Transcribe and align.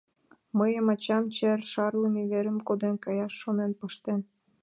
Мыйын 0.57 0.85
ачам 0.93 1.23
чер 1.35 1.59
шарлыме 1.71 2.23
верым 2.31 2.57
коден 2.67 2.95
каяш 3.03 3.33
шонен 3.41 3.71
пыштен. 3.79 4.21